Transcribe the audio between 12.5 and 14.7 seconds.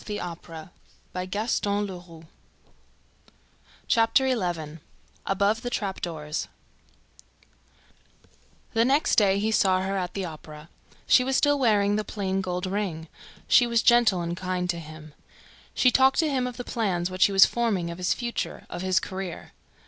ring. She was gentle and kind